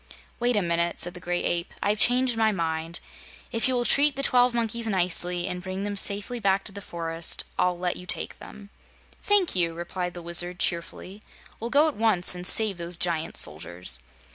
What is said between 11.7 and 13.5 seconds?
at once and save those giant